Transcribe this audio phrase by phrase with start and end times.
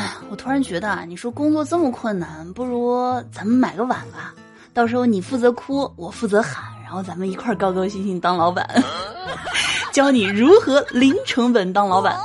[0.00, 2.98] 哎，我突然觉得啊，你说工作这么困难，不如
[3.30, 4.32] 咱们买个碗吧，
[4.72, 8.66] 到时候你负责哭，我负责喊，然后咱们一块儿高高兴兴当老板，
[9.92, 12.16] 教你如何零成本当老板。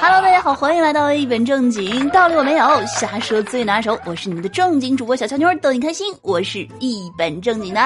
[0.00, 3.96] Hello，大家好，欢迎来到一本正经，道理我没有，瞎说最拿手。
[4.04, 6.12] 我是你们的正经主播小乔妞，逗你开心。
[6.22, 7.80] 我是一本正经的。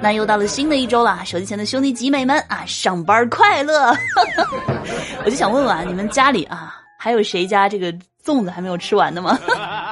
[0.00, 3.94] 那又到了新的一周了，手机前的兄弟姐妹们啊，上班快乐！
[5.22, 7.92] 我就想问问啊，你们家里啊，还有谁家这个
[8.24, 9.38] 粽子还没有吃完的吗？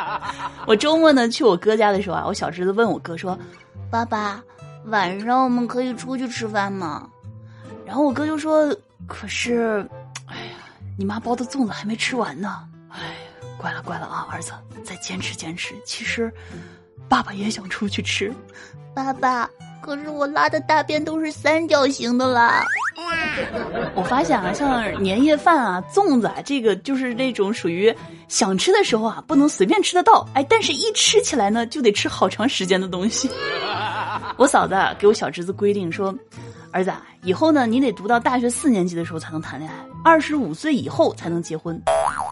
[0.67, 3.39] 我周末呢去我哥家的时候啊，我小侄子问我哥说
[3.91, 4.43] ：“爸爸，
[4.87, 7.09] 晚上我们可以出去吃饭吗？”
[7.87, 8.75] 然后我哥就说
[9.07, 9.87] ：“可是。”
[10.27, 10.53] 哎呀
[10.99, 13.15] 你妈包的粽子还没吃完呢，哎，
[13.57, 14.53] 乖了乖了啊，儿子，
[14.85, 15.75] 再坚持坚持。
[15.85, 16.31] 其实，
[17.09, 18.35] 爸爸也想出去吃。
[18.95, 19.49] 爸爸，
[19.81, 22.65] 可是我拉的大便都是三角形的啦。
[23.95, 27.95] 我发现啊，像年夜饭啊、粽子啊，这个就是那种属于
[28.29, 30.27] 想吃的时候啊，不能随便吃得到。
[30.35, 33.31] 哎，但是一吃起来呢，就得吃好长时间的东西。
[34.37, 36.15] 我嫂子给我小侄子规定说。
[36.71, 41.81] 儿子，以后呢，你得读到大学四年级的时候才能谈恋爱，二十五岁以后才能结婚。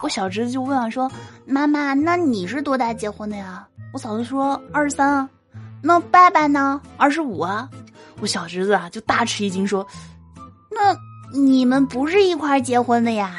[0.03, 1.11] 我小侄子就问啊，说
[1.43, 5.27] ：“妈妈，那你是多大结婚的呀？”我嫂子说：“二十三啊。”
[5.81, 6.79] 那爸爸呢？
[6.97, 7.67] 二十五啊。
[8.19, 9.85] 我小侄子啊就大吃一惊说
[10.77, 13.31] ：“那你们不是一块结婚的呀？”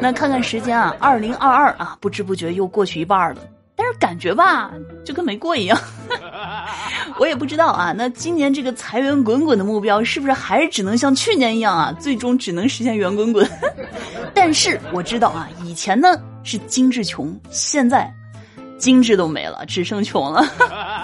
[0.00, 3.40] 那看看时间啊，二零二二啊，不知不觉又过去一半了。
[3.74, 4.70] 但是感觉吧，
[5.04, 5.78] 就跟没过一样。
[7.18, 11.92] 我也不知道啊，那今年这个财源滚滚的目标是不是还是只能像去年一样啊？
[11.98, 13.48] 最终只能实现圆滚滚。
[14.34, 16.08] 但是我知道啊，以前呢
[16.42, 18.12] 是精致穷，现在
[18.78, 20.44] 精致都没了，只剩穷了。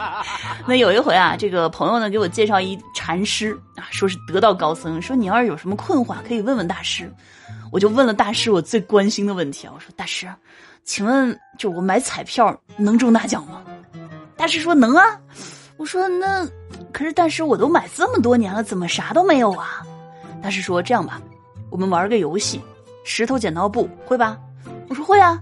[0.66, 7.12] 那有一回啊，这个朋友呢给我介绍一禅师啊，说是得道高僧，说你要是有什么困惑可以问问大师。
[7.72, 10.28] 我就问了大师我最关心的问题啊，我说大师。
[10.84, 13.62] 请问，就我买彩票能中大奖吗？
[14.36, 15.04] 大师说能啊。
[15.76, 16.46] 我说那，
[16.92, 19.82] 可是大师我都买这么多年了，怎么啥都没有啊？
[20.42, 21.20] 大师说这样吧，
[21.70, 22.60] 我们玩个游戏，
[23.02, 24.38] 石头剪刀布，会吧？
[24.88, 25.40] 我说会啊。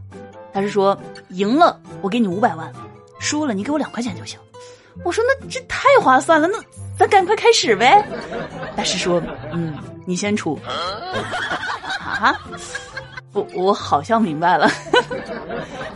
[0.52, 0.98] 大师说
[1.30, 2.70] 赢了我给你五百万，
[3.18, 4.38] 输了你给我两块钱就行。
[5.04, 6.58] 我说那这太划算了，那
[6.98, 8.04] 咱赶快开始呗。
[8.76, 9.74] 大师说嗯，
[10.04, 10.58] 你先出。
[11.98, 12.34] 啊？
[13.32, 14.70] 我我好像明白了，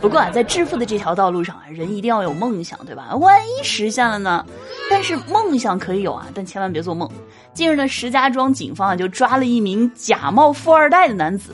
[0.01, 3.15] 不过啊，在致富的这条道路上啊，人一定要有梦想，对吧？
[3.15, 4.43] 万一实现了呢？
[4.89, 7.07] 但是梦想可以有啊，但千万别做梦。
[7.53, 11.53] 近日呢，石家庄警方啊就抓了一名假冒富二代的男子，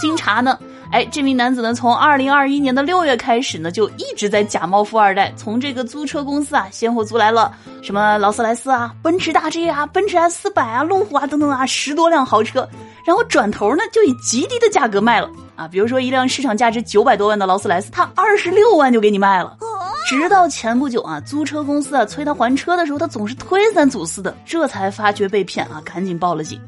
[0.00, 0.56] 经查呢。
[0.94, 12.68] 哎，这名男子呢，从二零二一年的六月开始呢，就一直在假冒富二代，从这个租车公司啊，先后租来了什么劳斯莱斯啊、奔驰大 G 啊、奔驰 S 四百啊、路虎啊等等啊，十多辆豪车，
[13.04, 19.58] 然后转头呢，就以极低的价格卖了啊，比如说一辆市场价值九百多万的劳斯莱斯，他二十六万就给你卖了。
[20.06, 26.60] 直到前不久啊，租车公司啊催他还车的时候，他总是推三阻四的，这才发觉被骗啊，赶紧报了警。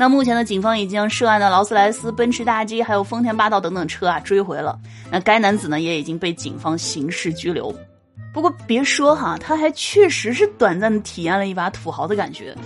[0.00, 4.78] 那目前呢，警方已经将涉案的劳斯莱斯、奔驰大 G 还有丰田霸道等等车啊追回了。
[5.10, 7.70] 那该男子呢也已经被警方刑事拘留。
[8.32, 12.56] 不过别说哈，他还确实是短暂的体验了一把土豪的感觉。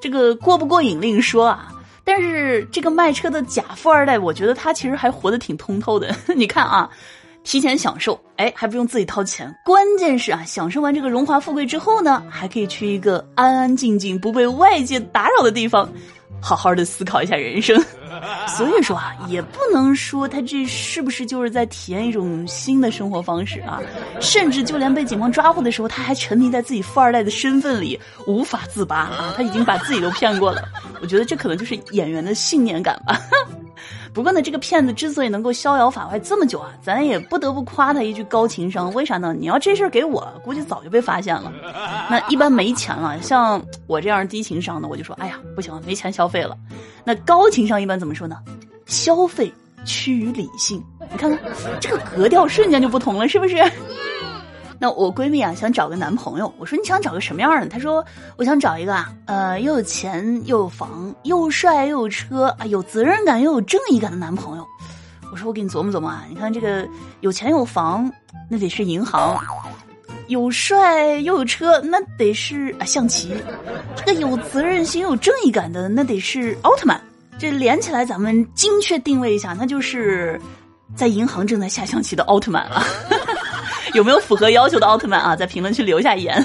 [0.00, 1.74] 这个过不过瘾另说啊，
[2.04, 6.14] 但是这个卖车的假富二代，我觉得他其实还活得挺通透的。
[6.36, 6.88] 你看啊，
[7.42, 9.52] 提前享受，哎，还不用自己掏钱。
[9.64, 15.92] 关键是啊，享受完这个荣华富贵之后呢，还可以去一个安安静静、不被外界打扰的地方。
[16.44, 17.82] 好好的思考一下人生，
[18.54, 23.80] 所以说啊，也不能说他这是不是就是在体验一种新的生活方式啊？
[24.20, 29.32] 甚至就连被警方抓获的时候，他还沉迷在自己富二代的身份里无法自拔啊！
[29.34, 30.68] 他已经把自己都骗过了，
[31.00, 33.18] 我觉得这可能就是演员的信念感吧。
[34.12, 38.92] 不过呢，这个骗子之所以能够逍遥法外这么久啊，咱也不得不夸他一句高情商。
[38.94, 39.34] 为啥呢？
[39.38, 41.52] 你要这事儿给我，估计早就被发现了。
[42.10, 46.56] 那一般没钱了，像我这样低情商的，我就说，哎呀，不行了，没钱消费了。
[47.04, 48.36] 那高情商一般怎么说呢？
[48.86, 49.52] 消费
[49.84, 50.82] 趋于理性。
[51.10, 51.38] 你看看
[51.80, 53.56] 这个格调，瞬间就不同了，是不是？
[54.84, 57.68] 那我闺蜜啊想找个男朋友，我说你想找个什么样的？
[57.68, 58.04] 她说
[58.36, 64.66] 我想找一个啊，呃又有钱又有房又帅又有车啊有责任感又有正义感的男朋友。
[65.32, 66.86] 我说我给你琢磨琢磨啊，你看这个
[67.20, 68.12] 有钱有房
[68.50, 69.42] 那得是银行，
[70.26, 73.34] 有帅又有车那得是啊象棋，
[73.96, 77.00] 这个有责任心有正义感的那得是奥特曼。
[77.38, 80.38] 这连起来咱们精确定位一下，那就是
[80.94, 82.84] 在银行正在下象棋的奥特曼啊。
[83.94, 85.34] 有没有符合要求的奥特曼啊？
[85.34, 86.44] 在评论区留下言。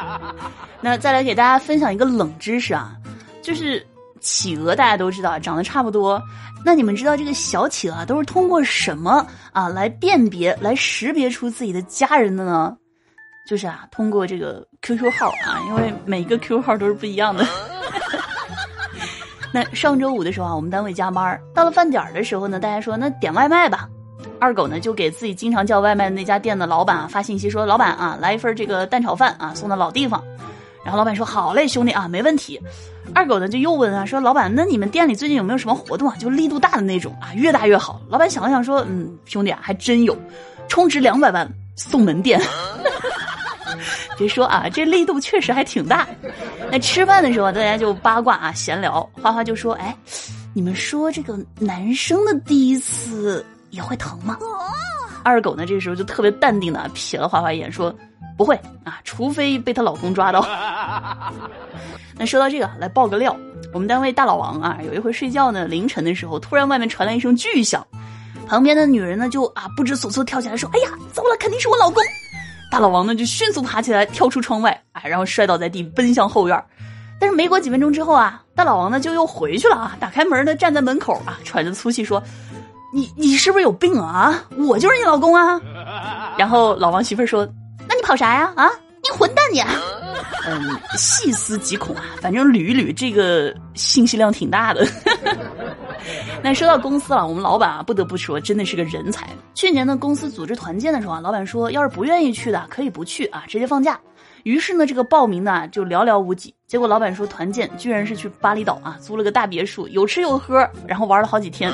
[0.80, 2.96] 那再来给大家分享一个冷知识啊，
[3.42, 3.84] 就是
[4.20, 6.22] 企鹅大家都知道长得差不多，
[6.64, 12.76] 那你们知道这个小企鹅都是通过什么啊来辨别、来识别出自己的家人的呢？
[13.48, 17.44] 就是啊，通过这个 QQ 号啊，因为每个 QQ 号都是不一样的。
[19.52, 23.85] 那上周五的时候啊，我们单位加班，到了饭点儿的时候呢，大家说那点外卖吧。
[24.40, 30.22] 二狗呢就给自己经常叫外卖的那家店的老板啊发信息说：“老板啊，来一份这个蛋炒饭啊，送到老地方。”
[30.84, 32.60] 然后老板说：“好嘞，兄弟啊，没问题。”
[33.14, 36.16] 二狗呢就又问啊说：“老板，那你们店里最近有没有什么活动啊？
[36.16, 40.16] 就力度大的那种啊，越大越好。”老板想了想说：“嗯，兄弟啊，还真有，
[40.68, 42.40] 充值两百万送门店。
[44.16, 46.06] 别说啊，这力度确实还挺大。
[46.70, 49.94] 那吃饭的时候大家就八卦啊闲聊，花花就说：“哎，
[50.54, 54.36] 你们说这个男生的第一次也会疼吗？”
[55.24, 57.94] 二狗呢这个时候就特别淡定的瞥了花花一眼说。
[58.36, 58.54] 不会
[58.84, 60.46] 啊，除非被她老公抓到。
[62.18, 63.34] 那说到这个，来爆个料，
[63.72, 67.82] 我们单位大老王啊，有一回睡觉呢，凌晨的时候，突然外面传来一声巨响，
[68.46, 72.02] 旁边的女人呢就啊不知所措跳起来说：“哎呀，糟了，肯定是我老公！”
[72.70, 76.62] 大老王呢就迅速爬起来跳出窗外，哎，然后摔倒在地，奔向后院。
[77.18, 82.22] 但是没过几分钟之后啊，大老王呢就又回去了啊，打开门呢站在门口啊，喘着粗气说
[82.96, 84.42] ：“你你是不是有病啊？
[84.56, 85.60] 我就是你老公啊！”
[86.38, 87.46] 然后老王媳妇说。
[87.88, 88.52] 那你跑啥呀？
[88.56, 88.68] 啊，
[89.04, 89.60] 你混蛋你！
[90.48, 94.84] 嗯，细思极恐啊，反正捋一捋，这个信息量挺大的。
[96.42, 99.28] 那说到公司了，我们老板啊，不得不说，真的是个人才。
[99.54, 104.00] 去年呢，公司组织团建的时候啊，老板说，要是不愿意去的，可以不去啊，直接放假。
[104.46, 106.54] 于是呢，这个报名呢就寥寥无几。
[106.68, 111.68] 结果老板说，团建居然是去巴厘岛啊，租了个大别墅，有吃有喝，然后玩了好几天。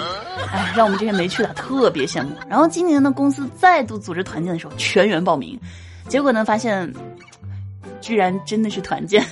[0.50, 2.30] 哎，让我们这些没去的特别羡慕。
[2.48, 5.60] 然后今年呢，公司再度组织团建的时候，全员报名。
[6.08, 6.90] 结果呢，发现
[8.00, 9.22] 居然真的是团建。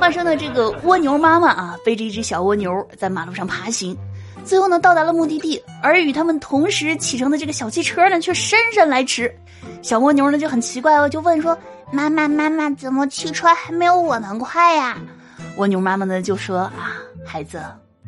[0.00, 3.96] 话说呢，这个蜗牛妈妈啊，背着一只小蜗牛在马路上爬行，
[4.44, 9.32] 最后呢到达了目的地，而与他们同时启程的这个小汽车呢却姗姗来迟。
[9.82, 11.56] 小蜗牛呢就很奇怪哦，就问说
[11.90, 14.96] ：“妈妈妈妈，怎么汽车还没有我们快呀？”
[15.56, 16.92] 蜗牛妈妈呢就说：“啊，
[17.24, 17.62] 孩子，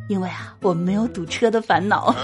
[0.09, 2.15] 因为啊我们没有堵车的烦恼。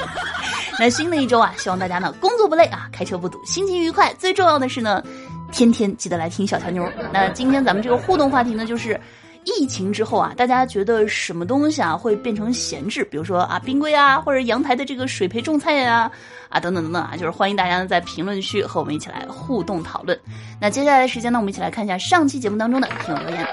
[0.78, 4.12] ”那新的一周啊，希望大家呢工作不累啊，开车不堵，心情愉快。
[4.18, 5.02] 最重要的是呢，
[5.50, 6.86] 天天记得来听小乔妞。
[7.12, 9.00] 那今天咱们这个互动话题呢，就是
[9.46, 13.04] 疫情之后啊，大家觉得什么东西啊会变成闲置？
[13.04, 16.10] 比如说啊，冰柜啊，或者阳台的这个水培种菜呀，
[16.48, 20.18] 啊等等等等啊，就是欢迎大家呢在评论区和我们一起来互动讨论。
[20.60, 23.46] 那接下来的时间呢，我们一起来看一下上期节目当中的听友留言。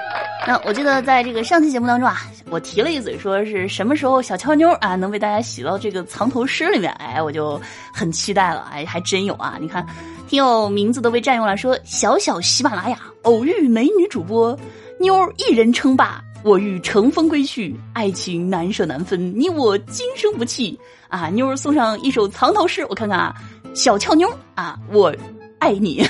[0.45, 2.17] 那我记得在这个上期节目当中啊，
[2.49, 6.91] 我提了一嘴，说是什么时候小俏妞啊能被大家洗到这个藏头诗里面？
[6.93, 7.61] 哎，我就
[7.93, 8.67] 很期待了。
[8.73, 9.57] 哎，还真有啊！
[9.61, 9.85] 你看，
[10.27, 14.57] 听友名字都被占用了，说小小喜马拉雅偶遇美女主播
[15.03, 20.79] 妞儿一人称霸，我欲乘风归去，爱情难舍难分，你我今生不弃
[21.09, 21.27] 啊！
[21.27, 23.35] 妞儿送上一首藏头诗，我看看啊，
[23.73, 25.13] 小俏妞啊，我
[25.59, 26.01] 爱你。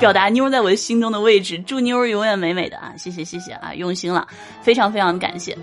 [0.00, 2.94] 表达妞在我心中的位置，祝妞永远美美的啊！
[2.96, 4.26] 谢谢谢谢啊，用心了，
[4.62, 5.56] 非常非常感谢。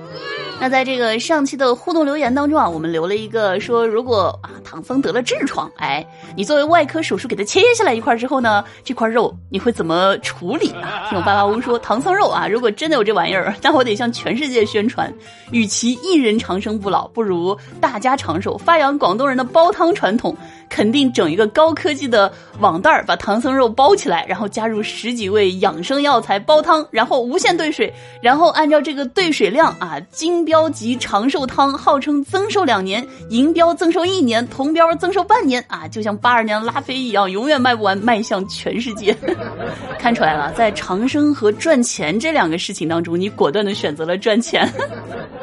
[0.60, 6.06] 那在这个上期的互动留言当中啊，我们留了一个说，如果啊唐僧得了痔疮，哎，
[6.36, 11.07] 你作为外科手术给他切下来一块之后呢，这块肉你会怎么处理啊？
[11.10, 15.12] 听我爸爸屋说，唐僧肉啊，如果真的有这玩意儿，那我得向全世界宣传，
[15.51, 20.38] 与其一人长生不老，不如大家长寿，发扬广东人的煲汤传统。
[20.69, 39.16] 肯定整一个高科技的网袋儿，把唐僧肉包起来，然后加入十几味养生药材煲汤，然后无限兑水，然后按照这个兑水量啊，金标级长寿汤号称增寿两年，银标增寿一年，铜标增寿半年啊，就像八二年拉菲一样，永远卖不完，迈向全世界。
[39.97, 44.71] 看出来了，在长生和赚钱这两个事情当中，你果断的选择了赚钱。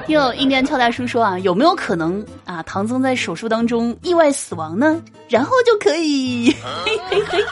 [0.06, 5.00] 听印第安俏大叔说啊，有没有可能啊，唐僧在手术当中意外死亡呢？
[5.28, 6.50] 然后就可以，
[6.84, 7.44] 嘿嘿嘿，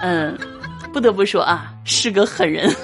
[0.00, 0.38] 嗯，
[0.92, 2.74] 不得不说啊，是个狠人。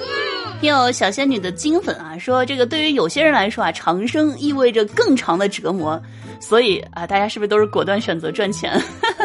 [0.59, 5.99] 听有小仙女的金粉啊，说这个对于有些人来说啊，长生意味着更长的折磨，
[6.39, 8.79] 所以啊，大家是不是都是果断选择赚钱，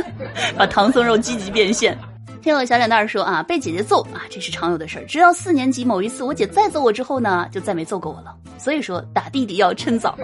[0.56, 1.98] 把唐僧肉积极变现？
[2.42, 5.04] 听我小脸蛋儿说啊，被姐姐揍啊，这是常有的事儿。
[5.04, 8.34] 直到四年级某一次，我姐再揍我之后呢，就再没揍过我了。
[8.58, 10.16] 所以说，打弟弟要趁早。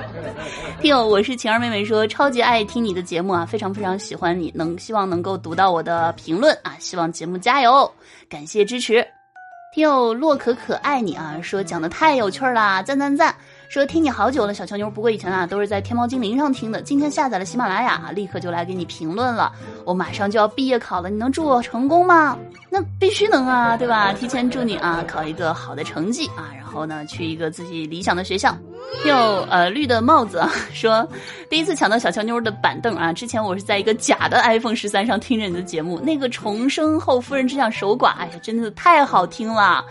[0.80, 7.90] 听友，我是晴儿妹妹说，超级爱听你的节目啊，非常非常喜欢你，能希望能够读到我的评论啊，希望节目加油，
[8.28, 9.06] 感谢支持。
[9.74, 13.34] 听友洛可可爱你啊，说讲的太有趣儿啦，赞赞赞。
[13.68, 14.90] 说听你好久了，小乔妞。
[14.90, 19.52] 不过以前啊都是在天猫精灵上听的，今天下载了喜马拉雅，立刻就来给你评论了。
[19.84, 22.38] 我马上就要毕业考了，你能祝我成功吗？
[22.70, 24.10] 那必须能啊，对吧？
[24.14, 28.56] 提前祝你啊考一个好的成绩啊，然后呢去一个自己理想的学校。
[29.04, 29.14] 又
[29.50, 31.06] 呃绿的帽子啊说，
[31.50, 39.84] 第一次抢到小乔妞的板凳啊，之前我是在一个假的 iPhone 十三上听着你的节目，那个重生后夫人只想守寡，哎呀，真的太好听了。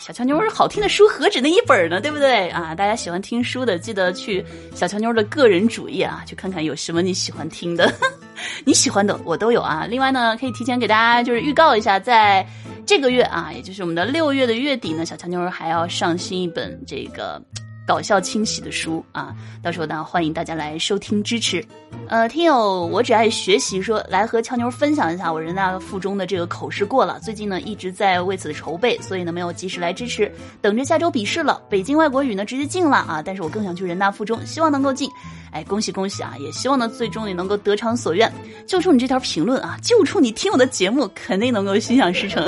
[0.00, 2.74] 小乔妞儿好听的书何止那一本呢，对不对啊？
[2.74, 7.92] 大家喜欢听书的，记得去小乔妞儿的个人主页啊，去看看有什么你喜欢听的，
[8.64, 9.86] 你喜欢的我都有啊。
[9.88, 12.46] 另外呢，可以提前给大家就是预告一下，在
[12.86, 17.42] 这个月啊，也就是我们的六月的月底呢，小乔妞儿还要上新一本这个。
[17.86, 21.64] 搞笑清洗的书啊，到时候呢，欢迎大家来收听支持。
[22.08, 31.62] 呃，听友我只爱学习说来和俏妞分享一下我人大附中的这个口试过了，最近呢一直在为此筹备，所以呢没有及时来支持，等着下周笔试了。
[31.68, 35.08] 北京外国语呢直接进了啊，但是我更想去人大附中，希望能够进。
[35.52, 36.34] 哎，恭喜恭喜啊！
[36.38, 38.30] 也希望呢最终也能够得偿所愿。
[38.66, 42.44] 就冲你这条评论啊，就冲你听我的节目，肯定能够心想事成。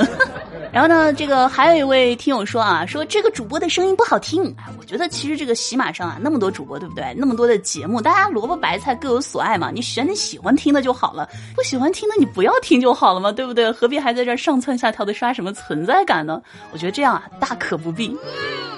[0.71, 4.53] 然后呢，这个还有一位听友说啊，说这个主播的声音不好听。
[4.57, 7.13] 哎，我觉得其实这个喜马上啊，那么多主播，对不对？
[7.17, 9.71] 那么多的节目，大家萝卜白菜各有所爱嘛。
[9.71, 13.71] 你选你喜欢听的就好了，不喜欢听的你不要听就好了嘛，对不对？
[13.71, 16.41] 何必还在这上蹿下跳的刷什么存在感呢？
[16.71, 18.15] 我觉得这样啊，大可不必。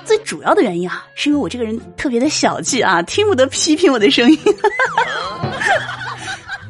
[0.04, 4.40] 最主要的原因啊，是因为我这个人特别的小气啊，听不得批评我的声音。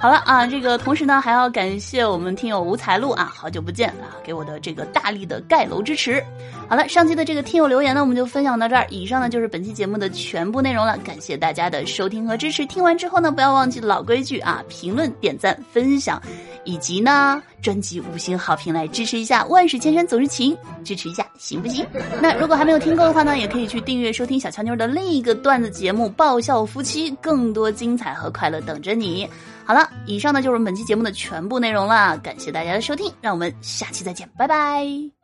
[0.02, 6.26] 好了啊，这个同时呢，还要感谢我们听友吴才路啊，好久不见啊，给我的这个大力的盖楼支持。
[6.72, 8.88] 好了，上期的这个听友留言呢，我们就分享到这儿。
[8.90, 12.66] 以上呢就是本期节目的全部内容了，感谢大家的收听和支持。
[12.66, 16.22] 听完之后呢，不要忘记老规矩啊，评论、点赞、分享，
[16.64, 19.44] 以及呢专辑五星好评来支持一下。
[19.48, 21.86] 万水千山总是情，支持一下行不行？
[22.22, 29.30] 那如果还没有听够的话呢，也可以去订阅收听小乔妞的另一个段子节目《爆笑夫妻》，更多精彩和快乐等着你。
[29.66, 35.21] 好了，以上呢就是本期节目的全部内容了，感谢大家的收听，让我们下期再见，拜拜。